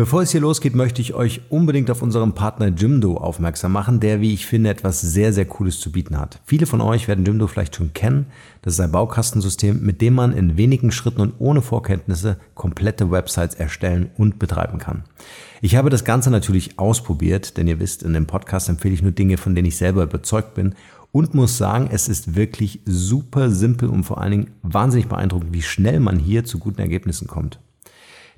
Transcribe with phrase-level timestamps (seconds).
[0.00, 4.22] Bevor es hier losgeht, möchte ich euch unbedingt auf unseren Partner Jimdo aufmerksam machen, der,
[4.22, 6.40] wie ich finde, etwas sehr, sehr Cooles zu bieten hat.
[6.46, 8.24] Viele von euch werden Jimdo vielleicht schon kennen.
[8.62, 13.56] Das ist ein Baukastensystem, mit dem man in wenigen Schritten und ohne Vorkenntnisse komplette Websites
[13.56, 15.04] erstellen und betreiben kann.
[15.60, 19.12] Ich habe das Ganze natürlich ausprobiert, denn ihr wisst, in dem Podcast empfehle ich nur
[19.12, 20.76] Dinge, von denen ich selber überzeugt bin
[21.12, 25.60] und muss sagen, es ist wirklich super simpel und vor allen Dingen wahnsinnig beeindruckend, wie
[25.60, 27.60] schnell man hier zu guten Ergebnissen kommt.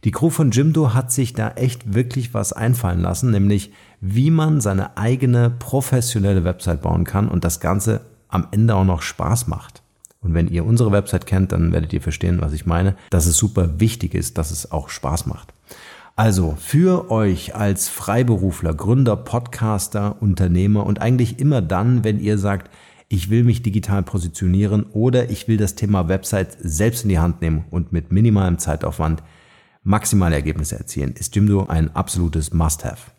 [0.05, 4.61] Die Crew von Jimdo hat sich da echt wirklich was einfallen lassen, nämlich wie man
[4.61, 9.83] seine eigene professionelle Website bauen kann und das Ganze am Ende auch noch Spaß macht.
[10.21, 13.37] Und wenn ihr unsere Website kennt, dann werdet ihr verstehen, was ich meine, dass es
[13.37, 15.53] super wichtig ist, dass es auch Spaß macht.
[16.17, 22.71] Also für euch als Freiberufler, Gründer, Podcaster, Unternehmer und eigentlich immer dann, wenn ihr sagt,
[23.09, 27.41] ich will mich digital positionieren oder ich will das Thema Website selbst in die Hand
[27.41, 29.23] nehmen und mit minimalem Zeitaufwand
[29.83, 33.11] maximale Ergebnisse erzielen, ist Jimdo ein absolutes Must-Have.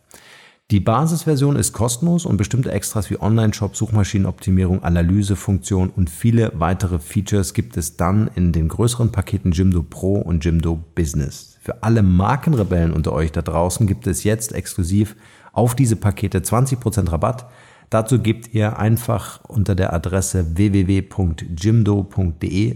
[0.72, 7.54] Die Basisversion ist kostenlos und bestimmte Extras wie Online-Shop, Suchmaschinenoptimierung, Analysefunktion und viele weitere Features
[7.54, 11.58] gibt es dann in den größeren Paketen Jimdo Pro und Jimdo Business.
[11.62, 15.16] Für alle Markenrebellen unter euch da draußen gibt es jetzt exklusiv
[15.52, 17.46] auf diese Pakete 20% Rabatt.
[17.90, 21.52] Dazu gebt ihr einfach unter der Adresse www.jimdo.de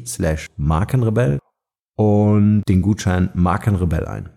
[0.05, 1.39] slash Markenrebell
[1.97, 4.29] und den Gutschein Markenrebell ein.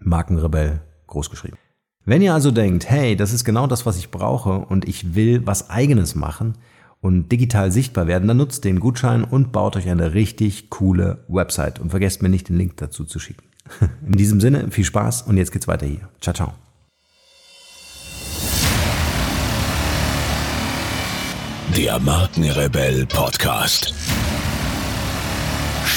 [0.00, 1.58] Markenrebell großgeschrieben.
[2.04, 5.46] Wenn ihr also denkt, hey, das ist genau das, was ich brauche und ich will
[5.46, 6.54] was eigenes machen
[7.00, 11.78] und digital sichtbar werden, dann nutzt den Gutschein und baut euch eine richtig coole Website
[11.80, 13.44] und vergesst mir nicht den Link dazu zu schicken.
[14.06, 16.08] In diesem Sinne, viel Spaß und jetzt geht's weiter hier.
[16.20, 16.52] Ciao, ciao.
[21.76, 23.94] Der Markenrebell Podcast.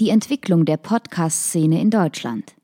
[0.00, 2.54] Die Entwicklung der Podcast-Szene in Deutschland.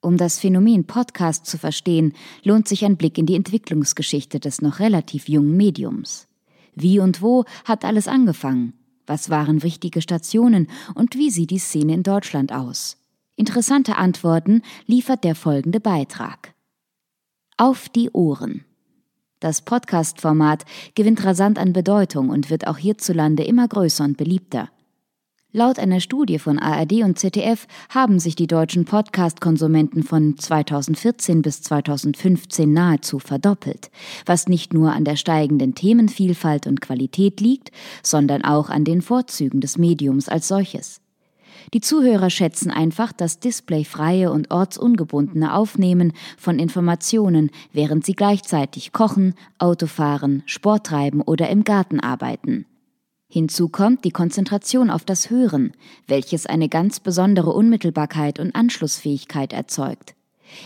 [0.00, 4.80] Um das Phänomen Podcast zu verstehen, lohnt sich ein Blick in die Entwicklungsgeschichte des noch
[4.80, 6.26] relativ jungen Mediums.
[6.74, 8.72] Wie und wo hat alles angefangen?
[9.06, 12.96] Was waren wichtige Stationen und wie sieht die Szene in Deutschland aus?
[13.36, 16.54] Interessante Antworten liefert der folgende Beitrag.
[17.56, 18.64] Auf die Ohren.
[19.38, 20.64] Das Podcast-Format
[20.96, 24.70] gewinnt rasant an Bedeutung und wird auch hierzulande immer größer und beliebter.
[25.52, 31.62] Laut einer Studie von ARD und ZDF haben sich die deutschen Podcast-Konsumenten von 2014 bis
[31.62, 33.90] 2015 nahezu verdoppelt,
[34.26, 37.70] was nicht nur an der steigenden Themenvielfalt und Qualität liegt,
[38.02, 41.00] sondern auch an den Vorzügen des Mediums als solches.
[41.72, 49.32] Die Zuhörer schätzen einfach das displayfreie und ortsungebundene Aufnehmen von Informationen, während sie gleichzeitig kochen,
[49.58, 52.66] Autofahren, Sport treiben oder im Garten arbeiten.
[53.30, 55.72] Hinzu kommt die Konzentration auf das Hören,
[56.06, 60.14] welches eine ganz besondere Unmittelbarkeit und Anschlussfähigkeit erzeugt.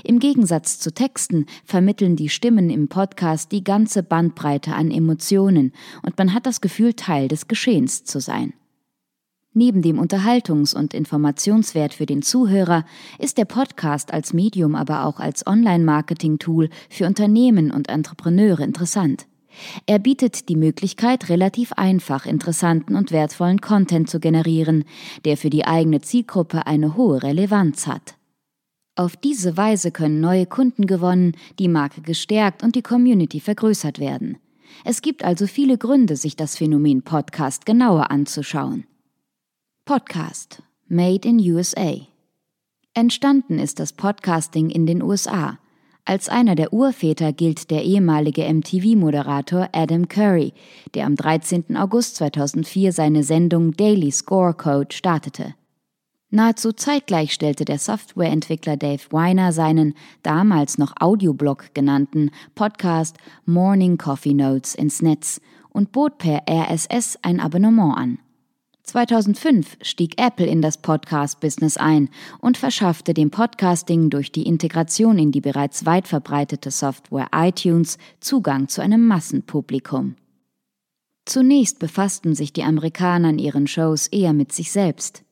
[0.04, 5.72] Im Gegensatz zu Texten vermitteln die Stimmen im Podcast die ganze Bandbreite an Emotionen
[6.02, 8.52] und man hat das Gefühl, Teil des Geschehens zu sein.
[9.54, 12.86] Neben dem Unterhaltungs- und Informationswert für den Zuhörer
[13.18, 19.26] ist der Podcast als Medium aber auch als Online-Marketing-Tool für Unternehmen und Entrepreneure interessant.
[19.86, 24.84] Er bietet die Möglichkeit, relativ einfach interessanten und wertvollen Content zu generieren,
[25.24, 28.16] der für die eigene Zielgruppe eine hohe Relevanz hat.
[28.94, 34.36] Auf diese Weise können neue Kunden gewonnen, die Marke gestärkt und die Community vergrößert werden.
[34.84, 38.84] Es gibt also viele Gründe, sich das Phänomen Podcast genauer anzuschauen.
[39.84, 41.96] Podcast Made in USA
[42.94, 45.58] Entstanden ist das Podcasting in den USA
[46.04, 50.52] als einer der Urväter gilt der ehemalige MTV-Moderator Adam Curry,
[50.94, 51.76] der am 13.
[51.76, 55.54] August 2004 seine Sendung Daily Scorecode startete.
[56.30, 64.32] Nahezu zeitgleich stellte der Softwareentwickler Dave Weiner seinen, damals noch Audioblog genannten, Podcast Morning Coffee
[64.32, 68.18] Notes ins Netz und bot per RSS ein Abonnement an.
[68.84, 75.30] 2005 stieg Apple in das Podcast-Business ein und verschaffte dem Podcasting durch die Integration in
[75.30, 80.16] die bereits weit verbreitete Software iTunes Zugang zu einem Massenpublikum.
[81.24, 85.22] Zunächst befassten sich die Amerikaner in ihren Shows eher mit sich selbst.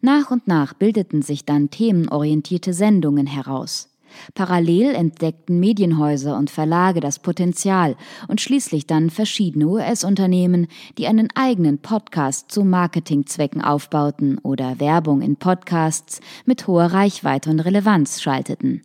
[0.00, 3.88] Nach und nach bildeten sich dann themenorientierte Sendungen heraus.
[4.34, 7.96] Parallel entdeckten Medienhäuser und Verlage das Potenzial
[8.28, 10.66] und schließlich dann verschiedene US-Unternehmen,
[10.98, 17.60] die einen eigenen Podcast zu Marketingzwecken aufbauten oder Werbung in Podcasts mit hoher Reichweite und
[17.60, 18.82] Relevanz schalteten.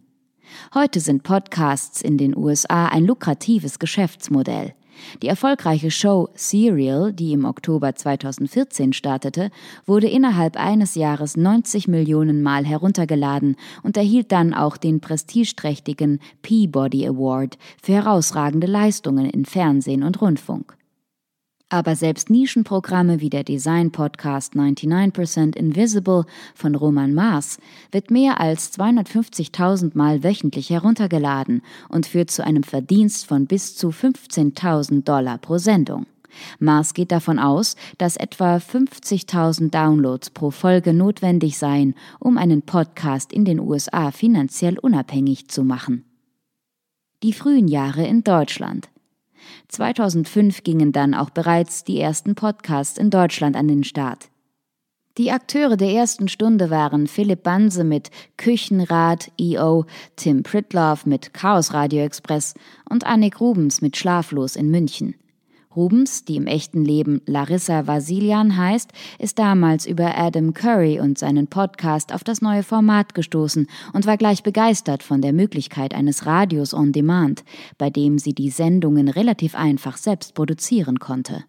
[0.73, 4.73] Heute sind Podcasts in den USA ein lukratives Geschäftsmodell.
[5.21, 9.51] Die erfolgreiche Show Serial, die im Oktober 2014 startete,
[9.85, 17.07] wurde innerhalb eines Jahres 90 Millionen Mal heruntergeladen und erhielt dann auch den prestigeträchtigen Peabody
[17.07, 20.75] Award für herausragende Leistungen in Fernsehen und Rundfunk.
[21.69, 27.57] Aber selbst Nischenprogramme wie der Design-Podcast 99% Invisible von Roman Mars
[27.91, 33.89] wird mehr als 250.000 Mal wöchentlich heruntergeladen und führt zu einem Verdienst von bis zu
[33.89, 36.05] 15.000 Dollar pro Sendung.
[36.59, 43.33] Mars geht davon aus, dass etwa 50.000 Downloads pro Folge notwendig seien, um einen Podcast
[43.33, 46.05] in den USA finanziell unabhängig zu machen.
[47.23, 48.89] Die frühen Jahre in Deutschland.
[49.67, 54.29] 2005 gingen dann auch bereits die ersten Podcasts in Deutschland an den Start.
[55.19, 59.85] Die Akteure der ersten Stunde waren Philipp Banse mit Küchenrad EO,
[60.15, 62.55] Tim Pritloff mit Chaos Radio Express
[62.89, 65.13] und Annik Rubens mit Schlaflos in München.
[65.75, 71.47] Rubens, die im echten Leben Larissa Vasilian heißt, ist damals über Adam Curry und seinen
[71.47, 76.73] Podcast auf das neue Format gestoßen und war gleich begeistert von der Möglichkeit eines Radios
[76.73, 77.43] on Demand,
[77.77, 81.43] bei dem sie die Sendungen relativ einfach selbst produzieren konnte.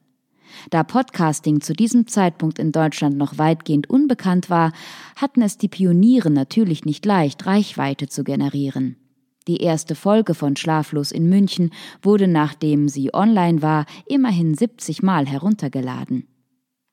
[0.70, 4.72] Da Podcasting zu diesem Zeitpunkt in Deutschland noch weitgehend unbekannt war,
[5.16, 8.96] hatten es die Pioniere natürlich nicht leicht, Reichweite zu generieren.
[9.46, 11.70] Die erste Folge von Schlaflos in München
[12.02, 16.26] wurde, nachdem sie online war, immerhin 70 Mal heruntergeladen.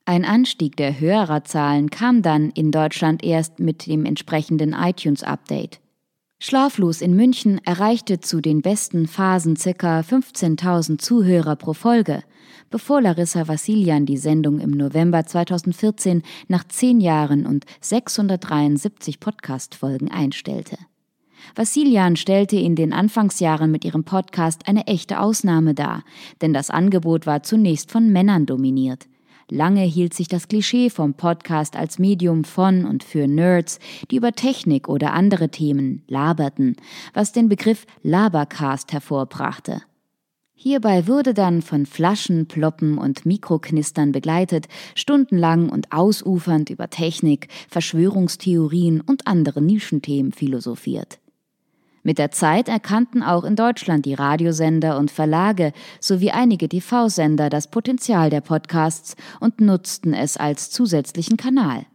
[0.06, 5.80] Ein Anstieg der Hörerzahlen kam dann in Deutschland erst mit dem entsprechenden iTunes-Update.
[6.44, 10.00] Schlaflos in München erreichte zu den besten Phasen ca.
[10.00, 12.24] 15.000 Zuhörer pro Folge,
[12.72, 20.78] bevor Larissa Vassilian die Sendung im November 2014 nach zehn Jahren und 673 Podcast-Folgen einstellte.
[21.56, 26.04] Vassilian stellte in den Anfangsjahren mit ihrem Podcast eine echte Ausnahme dar,
[26.42, 29.08] denn das Angebot war zunächst von Männern dominiert.
[29.54, 33.80] Lange hielt sich das Klischee vom Podcast als Medium von und für Nerds,
[34.10, 36.78] die über Technik oder andere Themen laberten,
[37.14, 39.82] was den Begriff Labercast hervorbrachte.
[40.64, 49.02] Hierbei wurde dann von Flaschen, Ploppen und Mikroknistern begleitet, stundenlang und ausufernd über Technik, Verschwörungstheorien
[49.02, 51.21] und andere Nischenthemen philosophiert.
[52.04, 57.70] Mit der Zeit erkannten auch in Deutschland die Radiosender und Verlage sowie einige TV-Sender das
[57.70, 61.86] Potenzial der Podcasts und nutzten es als zusätzlichen Kanal.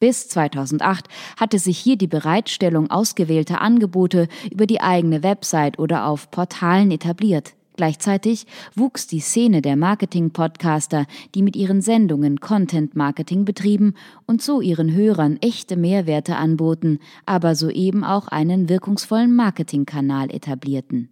[0.00, 6.32] Bis 2008 hatte sich hier die Bereitstellung ausgewählter Angebote über die eigene Website oder auf
[6.32, 7.54] Portalen etabliert.
[7.76, 13.94] Gleichzeitig wuchs die Szene der Marketing-Podcaster, die mit ihren Sendungen Content-Marketing betrieben
[14.26, 21.08] und so ihren Hörern echte Mehrwerte anboten, aber soeben auch einen wirkungsvollen Marketingkanal etablierten.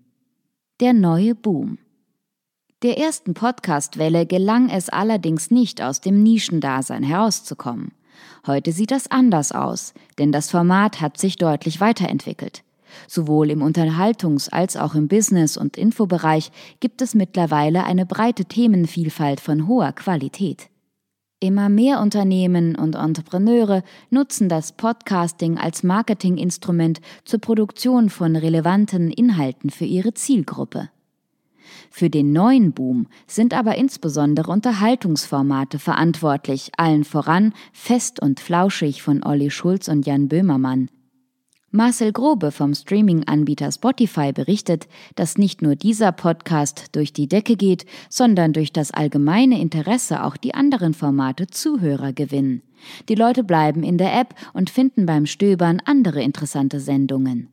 [0.80, 1.78] Der neue Boom.
[2.82, 7.92] Der ersten Podcast-Welle gelang es allerdings nicht, aus dem Nischendasein herauszukommen.
[8.46, 12.62] Heute sieht das anders aus, denn das Format hat sich deutlich weiterentwickelt.
[13.08, 16.50] Sowohl im Unterhaltungs- als auch im Business- und Infobereich
[16.80, 20.70] gibt es mittlerweile eine breite Themenvielfalt von hoher Qualität.
[21.42, 29.70] Immer mehr Unternehmen und Entrepreneure nutzen das Podcasting als Marketinginstrument zur Produktion von relevanten Inhalten
[29.70, 30.90] für ihre Zielgruppe.
[31.90, 39.24] Für den neuen Boom sind aber insbesondere Unterhaltungsformate verantwortlich, allen voran Fest und Flauschig von
[39.24, 40.90] Olli Schulz und Jan Böhmermann,
[41.72, 47.86] Marcel Grobe vom Streaming-Anbieter Spotify berichtet, dass nicht nur dieser Podcast durch die Decke geht,
[48.08, 52.62] sondern durch das allgemeine Interesse auch die anderen Formate Zuhörer gewinnen.
[53.08, 57.48] Die Leute bleiben in der App und finden beim Stöbern andere interessante Sendungen.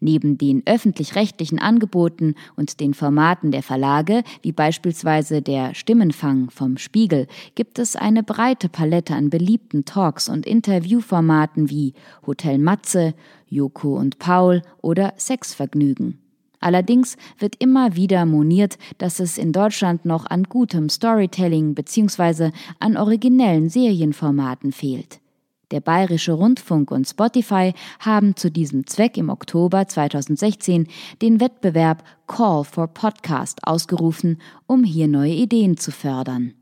[0.00, 7.26] Neben den öffentlich-rechtlichen Angeboten und den Formaten der Verlage, wie beispielsweise der Stimmenfang vom Spiegel,
[7.54, 11.94] gibt es eine breite Palette an beliebten Talks und Interviewformaten wie
[12.26, 13.14] Hotel Matze,
[13.48, 16.18] Joko und Paul oder Sexvergnügen.
[16.60, 22.50] Allerdings wird immer wieder moniert, dass es in Deutschland noch an gutem Storytelling bzw.
[22.80, 25.20] an originellen Serienformaten fehlt.
[25.70, 30.86] Der Bayerische Rundfunk und Spotify haben zu diesem Zweck im Oktober 2016
[31.20, 36.54] den Wettbewerb Call for Podcast ausgerufen, um hier neue Ideen zu fördern.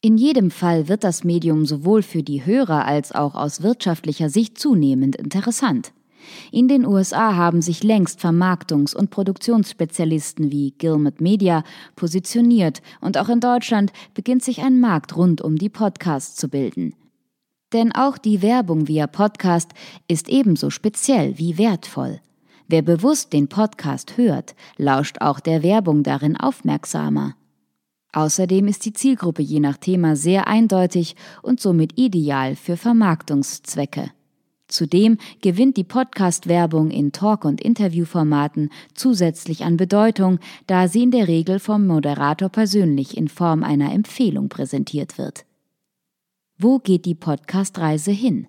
[0.00, 4.58] In jedem Fall wird das Medium sowohl für die Hörer als auch aus wirtschaftlicher Sicht
[4.58, 5.92] zunehmend interessant.
[6.50, 11.64] In den USA haben sich längst Vermarktungs- und Produktionsspezialisten wie Gilmet Media
[11.96, 16.94] positioniert und auch in Deutschland beginnt sich ein Markt rund um die Podcasts zu bilden.
[17.72, 19.70] Denn auch die Werbung via Podcast
[20.08, 22.20] ist ebenso speziell wie wertvoll.
[22.68, 27.34] Wer bewusst den Podcast hört, lauscht auch der Werbung darin aufmerksamer.
[28.12, 34.10] Außerdem ist die Zielgruppe je nach Thema sehr eindeutig und somit ideal für Vermarktungszwecke.
[34.68, 41.28] Zudem gewinnt die Podcast-Werbung in Talk- und Interviewformaten zusätzlich an Bedeutung, da sie in der
[41.28, 45.44] Regel vom Moderator persönlich in Form einer Empfehlung präsentiert wird.
[46.62, 48.46] Wo geht die Podcast-Reise hin?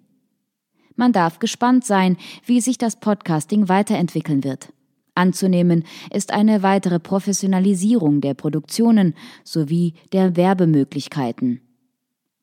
[0.96, 4.72] Man darf gespannt sein, wie sich das Podcasting weiterentwickeln wird.
[5.16, 11.62] Anzunehmen ist eine weitere Professionalisierung der Produktionen sowie der Werbemöglichkeiten.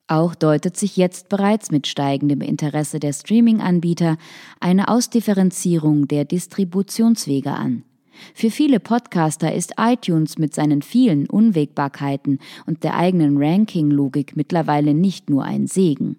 [0.07, 4.17] Auch deutet sich jetzt bereits mit steigendem Interesse der Streaming-Anbieter
[4.59, 7.85] eine Ausdifferenzierung der Distributionswege an.
[8.33, 15.29] Für viele Podcaster ist iTunes mit seinen vielen Unwägbarkeiten und der eigenen Ranking-Logik mittlerweile nicht
[15.29, 16.17] nur ein Segen.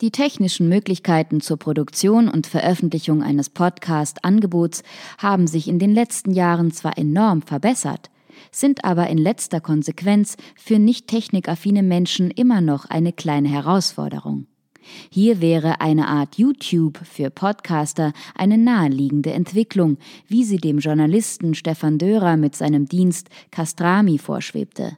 [0.00, 4.84] Die technischen Möglichkeiten zur Produktion und Veröffentlichung eines Podcast-Angebots
[5.18, 8.10] haben sich in den letzten Jahren zwar enorm verbessert,
[8.52, 14.46] sind aber in letzter Konsequenz für nicht technikaffine Menschen immer noch eine kleine Herausforderung.
[15.10, 21.98] Hier wäre eine Art YouTube für Podcaster eine naheliegende Entwicklung, wie sie dem Journalisten Stefan
[21.98, 24.96] Dörer mit seinem Dienst Castrami vorschwebte.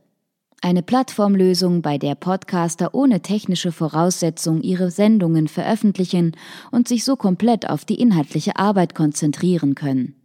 [0.62, 6.36] Eine Plattformlösung, bei der Podcaster ohne technische Voraussetzung ihre Sendungen veröffentlichen
[6.70, 10.16] und sich so komplett auf die inhaltliche Arbeit konzentrieren können.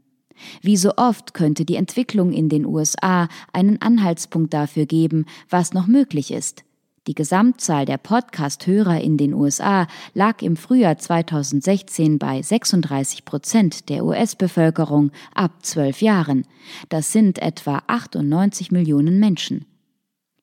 [0.62, 5.88] Wie so oft könnte die Entwicklung in den USA einen Anhaltspunkt dafür geben, was noch
[5.88, 6.64] möglich ist.
[7.08, 9.86] Die Gesamtzahl der Podcast-Hörer in den USA
[10.16, 16.48] lag im Frühjahr 2016 bei 36 Prozent der US-Bevölkerung ab zwölf Jahren.
[16.90, 19.66] Das sind etwa 98 Millionen Menschen.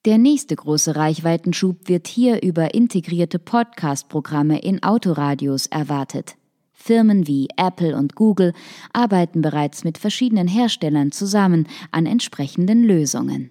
[0.05, 6.37] Der nächste große Reichweitenschub wird hier über integrierte Podcast-Programme in Autoradios erwartet.
[6.73, 8.53] Firmen wie Apple und Google
[8.93, 13.51] arbeiten bereits mit verschiedenen Herstellern zusammen an entsprechenden Lösungen.